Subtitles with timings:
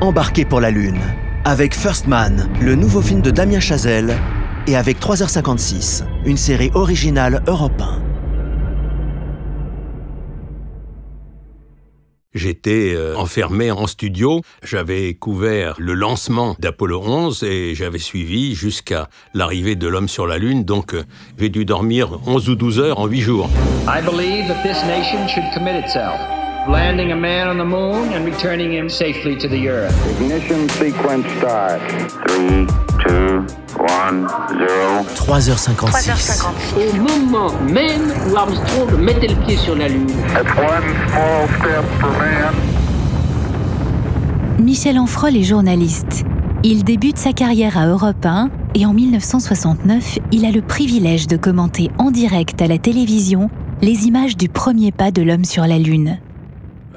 [0.00, 1.00] embarquez pour la Lune.
[1.44, 4.16] Avec First Man, le nouveau film de Damien Chazelle,
[4.66, 8.02] et avec 3h56, une série originale Europe 1.
[12.36, 19.08] J'étais euh, enfermé en studio, j'avais couvert le lancement d'Apollo 11 et j'avais suivi jusqu'à
[19.32, 21.04] l'arrivée de l'homme sur la Lune, donc euh,
[21.38, 23.48] j'ai dû dormir 11 ou 12 heures en 8 jours.
[23.88, 26.20] I believe that this nation should commit itself,
[26.68, 29.94] landing a man on the moon and returning him safely to the earth.
[30.20, 31.80] Ignition sequence start.
[32.28, 32.66] 3,
[33.06, 33.46] 2,
[33.78, 35.04] 1, 0.
[35.14, 36.44] 3h56.
[36.76, 40.06] Au moment même où Armstrong mettait le pied sur la Lune.
[40.32, 42.54] That's one small step for man.
[44.58, 46.24] Michel Enfrol est journaliste.
[46.64, 51.36] Il débute sa carrière à Europe 1 et en 1969, il a le privilège de
[51.36, 53.50] commenter en direct à la télévision
[53.82, 56.18] les images du premier pas de l'homme sur la Lune.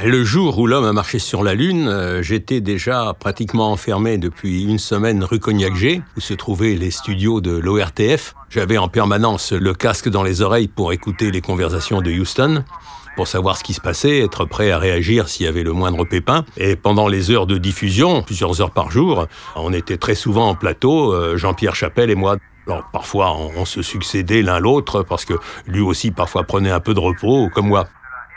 [0.00, 4.64] Le jour où l'homme a marché sur la Lune, euh, j'étais déjà pratiquement enfermé depuis
[4.64, 8.34] une semaine rue Cognac-G, où se trouvaient les studios de l'ORTF.
[8.48, 12.64] J'avais en permanence le casque dans les oreilles pour écouter les conversations de Houston
[13.16, 16.06] pour savoir ce qui se passait, être prêt à réagir s'il y avait le moindre
[16.06, 16.46] pépin.
[16.56, 20.54] Et pendant les heures de diffusion, plusieurs heures par jour, on était très souvent en
[20.54, 22.38] plateau, euh, Jean-Pierre Chapelle et moi.
[22.66, 25.34] Alors parfois on se succédait l'un l'autre parce que
[25.66, 27.88] lui aussi parfois prenait un peu de repos, comme moi.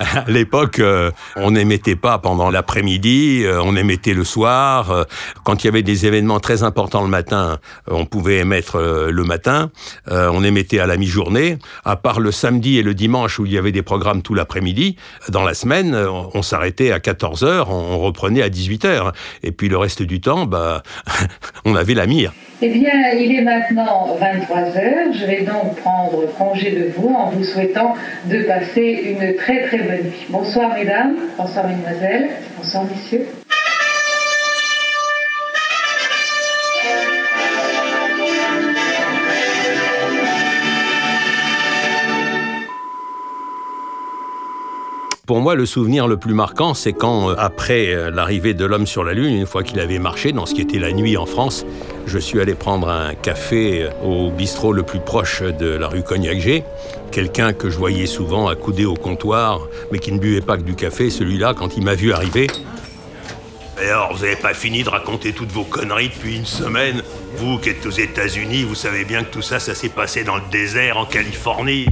[0.00, 4.90] À l'époque, euh, on n'émettait pas pendant l'après-midi, euh, on émettait le soir.
[4.90, 5.04] Euh,
[5.44, 9.70] quand il y avait des événements très importants le matin, on pouvait émettre le matin.
[10.08, 11.58] On émettait à la mi-journée.
[11.84, 14.96] À part le samedi et le dimanche où il y avait des programmes tout l'après-midi,
[15.28, 19.12] dans la semaine, on, s'arrêtait à 14 heures, on reprenait à 18 heures.
[19.42, 20.82] Et puis le reste du temps, bah,
[21.64, 22.32] on avait la mire.
[22.62, 25.12] Eh bien, il est maintenant 23 heures.
[25.14, 27.94] Je vais donc prendre congé de vous en vous souhaitant
[28.26, 30.26] de passer une très très bonne nuit.
[30.28, 33.26] Bonsoir mesdames, bonsoir mesdemoiselles, bonsoir messieurs.
[45.30, 48.84] Pour moi, le souvenir le plus marquant, c'est quand, euh, après euh, l'arrivée de l'homme
[48.84, 51.24] sur la Lune, une fois qu'il avait marché dans ce qui était la nuit en
[51.24, 51.64] France,
[52.06, 56.64] je suis allé prendre un café au bistrot le plus proche de la rue Cognac-G.
[57.12, 60.74] Quelqu'un que je voyais souvent accoudé au comptoir, mais qui ne buvait pas que du
[60.74, 62.46] café, celui-là, quand il m'a vu arriver.
[63.82, 67.02] Et alors, vous n'avez pas fini de raconter toutes vos conneries depuis une semaine
[67.36, 70.36] Vous qui êtes aux États-Unis, vous savez bien que tout ça, ça s'est passé dans
[70.36, 71.86] le désert, en Californie.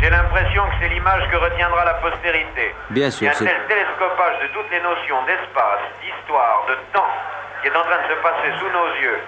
[0.00, 2.74] J'ai l'impression que c'est l'image que retiendra la postérité.
[2.90, 6.66] Bien Il y sûr, a un c'est tel télescopage de toutes les notions d'espace, d'histoire,
[6.68, 7.14] de temps,
[7.62, 9.20] qui est en train de se passer sous nos yeux.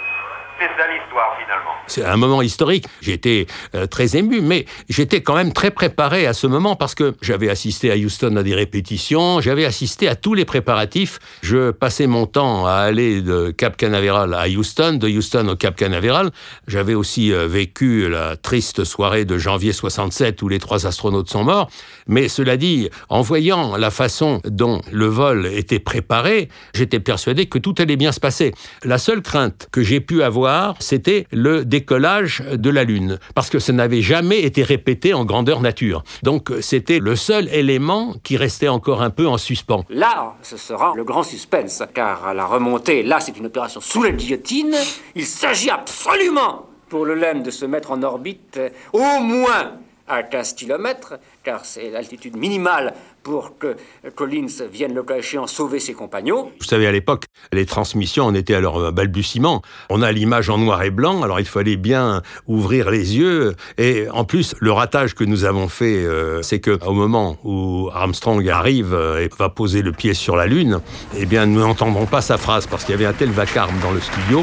[0.58, 1.72] C'est ça l'histoire finalement.
[1.86, 2.86] C'est un moment historique.
[3.00, 7.14] J'étais euh, très ému, mais j'étais quand même très préparé à ce moment parce que
[7.22, 11.18] j'avais assisté à Houston à des répétitions, j'avais assisté à tous les préparatifs.
[11.42, 15.76] Je passais mon temps à aller de Cap Canaveral à Houston, de Houston au Cap
[15.76, 16.30] Canaveral.
[16.68, 21.44] J'avais aussi euh, vécu la triste soirée de janvier 67 où les trois astronautes sont
[21.44, 21.68] morts.
[22.06, 27.58] Mais cela dit, en voyant la façon dont le vol était préparé, j'étais persuadé que
[27.58, 28.54] tout allait bien se passer.
[28.84, 30.43] La seule crainte que j'ai pu avoir,
[30.78, 35.60] c'était le décollage de la Lune, parce que ça n'avait jamais été répété en grandeur
[35.60, 36.04] nature.
[36.22, 39.84] Donc c'était le seul élément qui restait encore un peu en suspens.
[39.88, 44.10] Là, ce sera le grand suspense, car la remontée, là, c'est une opération sous la
[44.10, 44.74] guillotine.
[45.14, 49.72] Il s'agit absolument pour le LEM de se mettre en orbite euh, au moins
[50.08, 53.76] à 15 km, car c'est l'altitude minimale pour que
[54.14, 56.52] Collins vienne le cas échéant sauver ses compagnons.
[56.60, 59.62] Vous savez, à l'époque, les transmissions en étaient à leur balbutiement.
[59.88, 63.54] On a l'image en noir et blanc, alors il fallait bien ouvrir les yeux.
[63.78, 67.88] Et en plus, le ratage que nous avons fait, euh, c'est que au moment où
[67.92, 70.80] Armstrong arrive euh, et va poser le pied sur la Lune,
[71.16, 73.92] eh bien, nous n'entendrons pas sa phrase parce qu'il y avait un tel vacarme dans
[73.92, 74.42] le studio.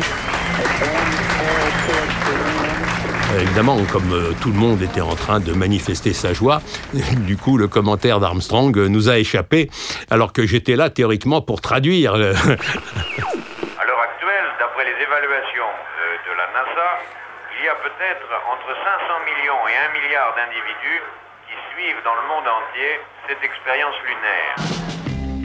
[3.33, 6.61] Euh, Évidemment, comme euh, tout le monde était en train de manifester sa joie,
[7.27, 9.69] du coup, le commentaire d'Armstrong euh, nous a échappé,
[10.09, 12.17] alors que j'étais là théoriquement pour traduire.
[12.17, 16.89] le- À l'heure actuelle, d'après les évaluations de, de la NASA,
[17.59, 21.01] il y a peut-être entre 500 millions et 1 milliard d'individus
[21.47, 24.55] qui suivent dans le monde entier cette expérience lunaire.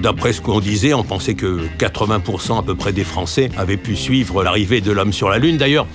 [0.02, 3.96] D'après ce qu'on disait, on pensait que 80% à peu près des Français avaient pu
[3.96, 5.56] suivre l'arrivée de l'homme sur la Lune.
[5.56, 5.86] D'ailleurs,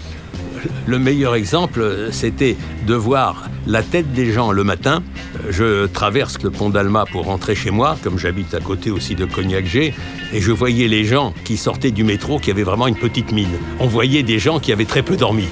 [0.85, 2.55] le meilleur exemple, c'était
[2.87, 5.03] de voir la tête des gens le matin.
[5.49, 9.25] Je traverse le pont d'Alma pour rentrer chez moi, comme j'habite à côté aussi de
[9.25, 9.93] Cognac-G,
[10.33, 13.57] et je voyais les gens qui sortaient du métro qui avaient vraiment une petite mine.
[13.79, 15.47] On voyait des gens qui avaient très peu dormi.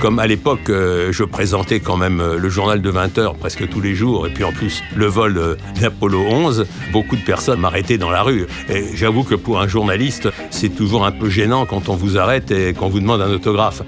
[0.00, 3.68] Comme à l'époque, euh, je présentais quand même euh, le journal de 20 heures presque
[3.68, 7.60] tous les jours, et puis en plus le vol euh, d'Apollo 11, beaucoup de personnes
[7.60, 8.46] m'arrêtaient dans la rue.
[8.70, 12.50] Et j'avoue que pour un journaliste, c'est toujours un peu gênant quand on vous arrête
[12.50, 13.82] et qu'on vous demande un autographe.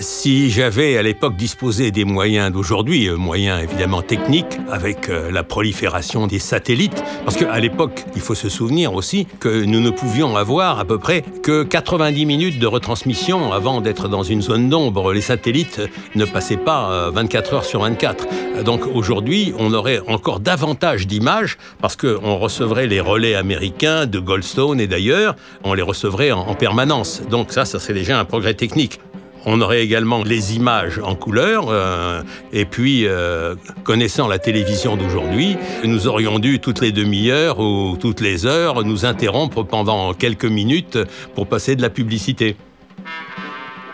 [0.00, 5.42] Si j'avais à l'époque disposé des moyens d'aujourd'hui, euh, moyens évidemment techniques, avec euh, la
[5.42, 10.36] prolifération des satellites, parce qu'à l'époque, il faut se souvenir aussi que nous ne pouvions
[10.36, 15.12] avoir à peu près que 90 minutes de retransmission avant d'être dans une zone d'ombre.
[15.12, 15.80] Les satellites
[16.14, 18.26] ne passaient pas 24 euh, heures sur 24.
[18.64, 24.80] Donc aujourd'hui, on aurait encore davantage d'images parce qu'on recevrait les relais américains de Goldstone
[24.80, 27.22] et d'ailleurs, on les recevrait en, en permanence.
[27.30, 29.00] Donc ça, ça serait déjà un progrès technique.
[29.48, 31.66] On aurait également les images en couleur.
[31.68, 32.22] Euh,
[32.52, 33.54] et puis, euh,
[33.84, 39.06] connaissant la télévision d'aujourd'hui, nous aurions dû toutes les demi-heures ou toutes les heures nous
[39.06, 40.98] interrompre pendant quelques minutes
[41.36, 42.56] pour passer de la publicité.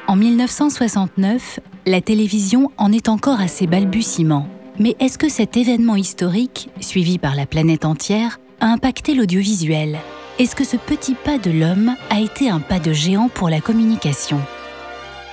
[0.08, 4.48] En 1969, la télévision en est encore à ses balbutiements.
[4.78, 9.98] Mais est-ce que cet événement historique, suivi par la planète entière, a impacté l'audiovisuel?
[10.38, 13.60] Est-ce que ce petit pas de l'homme a été un pas de géant pour la
[13.60, 14.40] communication?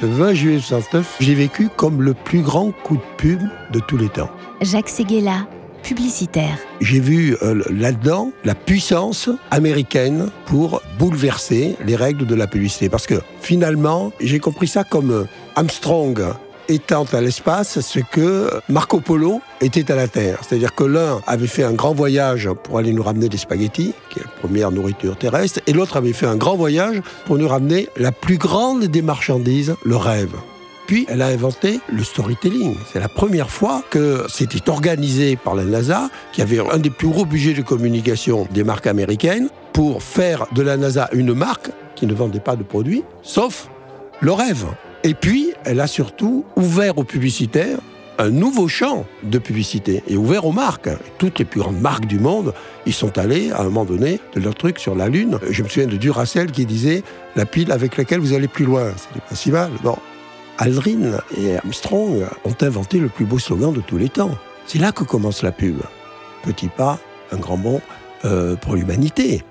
[0.02, 3.42] Le 20 juillet 69, j'ai vécu comme le plus grand coup de pub
[3.72, 4.30] de tous les temps.
[4.62, 5.48] Jacques Seguela,
[5.84, 6.58] publicitaire.
[6.82, 12.90] J'ai vu euh, là-dedans la puissance américaine pour bouleverser les règles de la publicité.
[12.90, 15.24] Parce que finalement, j'ai compris ça comme euh,
[15.56, 16.22] Armstrong
[16.70, 20.40] étant à l'espace ce que Marco Polo était à la Terre.
[20.42, 24.20] C'est-à-dire que l'un avait fait un grand voyage pour aller nous ramener des spaghettis, qui
[24.20, 27.90] est la première nourriture terrestre, et l'autre avait fait un grand voyage pour nous ramener
[27.98, 30.36] la plus grande des marchandises, le rêve.
[30.88, 32.76] Puis, elle a inventé le storytelling.
[32.92, 37.10] C'est la première fois que c'était organisé par la NASA, qui avait un des plus
[37.10, 42.08] gros budgets de communication des marques américaines, pour faire de la NASA une marque qui
[42.08, 43.70] ne vendait pas de produits, sauf
[44.20, 44.66] le rêve.
[45.04, 47.80] Et puis, elle a surtout ouvert aux publicitaires
[48.18, 50.90] un nouveau champ de publicité et ouvert aux marques.
[51.18, 52.54] Toutes les plus grandes marques du monde,
[52.86, 55.40] ils sont allés à un moment donné de leur truc sur la Lune.
[55.50, 57.04] Je me souviens de Duracell qui disait
[57.38, 58.92] la pile avec laquelle vous allez plus loin.
[58.98, 59.72] C'était pas si mal.
[60.58, 64.38] Aldrin et Armstrong ont inventé le plus beau slogan de tous les temps.
[64.68, 65.78] C'est là que commence la pub.
[66.44, 67.00] Petit pas,
[67.32, 67.80] un grand bond
[68.26, 69.44] euh, pour l'humanité.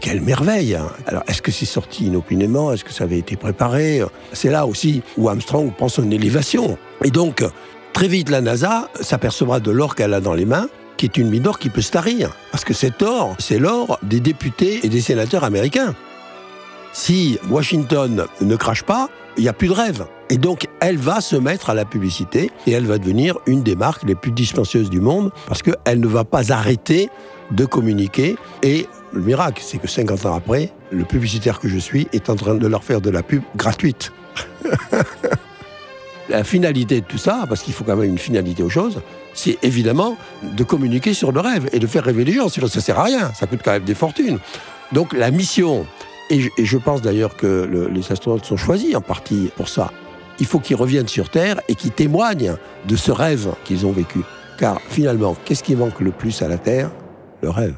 [0.00, 0.78] Quelle merveille.
[1.06, 2.72] Alors, est-ce que c'est sorti inopinément?
[2.72, 4.02] Est-ce que ça avait été préparé?
[4.32, 6.78] C'est là aussi où Armstrong prend son élévation.
[7.04, 7.44] Et donc,
[7.92, 11.28] très vite, la NASA s'apercevra de l'or qu'elle a dans les mains, qui est une
[11.30, 12.36] mine d'or qui peut se tarir.
[12.52, 15.94] Parce que cet or, c'est l'or des députés et des sénateurs américains.
[16.92, 20.06] Si Washington ne crache pas, il n'y a plus de rêve.
[20.30, 23.76] Et donc, elle va se mettre à la publicité et elle va devenir une des
[23.76, 27.10] marques les plus dispensieuses du monde parce qu'elle ne va pas arrêter
[27.52, 32.08] de communiquer et le miracle, c'est que 50 ans après, le publicitaire que je suis
[32.12, 34.12] est en train de leur faire de la pub gratuite.
[36.28, 39.00] la finalité de tout ça, parce qu'il faut quand même une finalité aux choses,
[39.34, 42.48] c'est évidemment de communiquer sur le rêve et de faire rêver les gens.
[42.48, 43.32] Sinon, ça sert à rien.
[43.34, 44.38] Ça coûte quand même des fortunes.
[44.92, 45.86] Donc, la mission,
[46.30, 49.92] et je, pense d'ailleurs que les astronautes sont choisis en partie pour ça,
[50.38, 52.56] il faut qu'ils reviennent sur Terre et qu'ils témoignent
[52.86, 54.20] de ce rêve qu'ils ont vécu.
[54.58, 56.90] Car finalement, qu'est-ce qui manque le plus à la Terre?
[57.42, 57.74] Le rêve.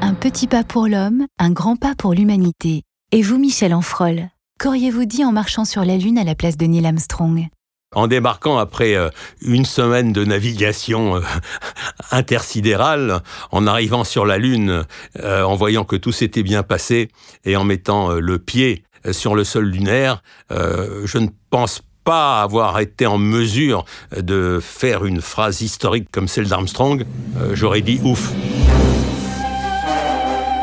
[0.00, 2.82] Un petit pas pour l'homme, un grand pas pour l'humanité.
[3.10, 4.28] Et vous, Michel Enfrol,
[4.60, 7.48] qu'auriez-vous dit en marchant sur la Lune à la place de Neil Armstrong?
[7.94, 9.08] En débarquant après euh,
[9.40, 11.20] une semaine de navigation euh,
[12.10, 14.84] intersidérale, en arrivant sur la Lune,
[15.18, 17.08] euh, en voyant que tout s'était bien passé
[17.44, 23.06] et en mettant le pied sur le sol lunaire, je ne pense pas avoir été
[23.06, 23.84] en mesure
[24.16, 27.04] de faire une phrase historique comme celle d'Armstrong.
[27.52, 28.32] J'aurais dit ouf.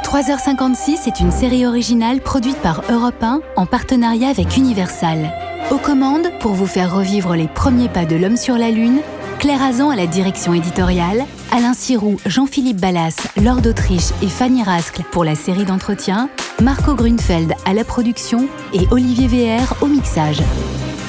[0.04, 5.32] 3h56 est une série originale produite par Europe 1 en partenariat avec Universal.
[5.72, 9.02] Aux commandes, pour vous faire revivre les premiers pas de l'homme sur la Lune,
[9.40, 15.04] Claire Azan à la direction éditoriale, Alain Sirou, Jean-Philippe Ballas, Lord d'Autriche et Fanny Rascle
[15.12, 16.30] pour la série d'entretien,
[16.62, 20.42] Marco Grunfeld à la production et Olivier VR au mixage.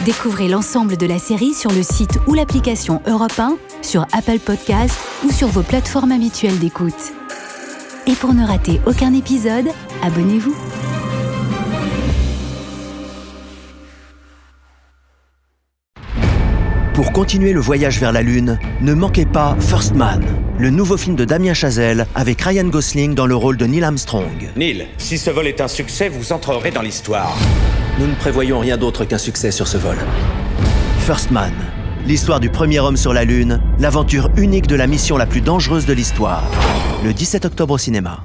[0.04, 4.98] Découvrez l'ensemble de la série sur le site ou l'application Europe 1, sur Apple Podcasts
[5.24, 7.12] ou sur vos plateformes habituelles d'écoute.
[8.06, 9.68] Et pour ne rater aucun épisode,
[10.02, 10.54] abonnez-vous.
[16.96, 20.24] Pour continuer le voyage vers la Lune, ne manquez pas First Man,
[20.58, 24.50] le nouveau film de Damien Chazelle avec Ryan Gosling dans le rôle de Neil Armstrong.
[24.56, 27.36] Neil, si ce vol est un succès, vous entrerez dans l'histoire.
[27.98, 29.98] Nous ne prévoyons rien d'autre qu'un succès sur ce vol.
[31.00, 31.52] First Man,
[32.06, 35.84] L'histoire du premier homme sur la Lune, l'aventure unique de la mission la plus dangereuse
[35.84, 36.44] de l'histoire.
[37.04, 38.22] Le 17 octobre au cinéma.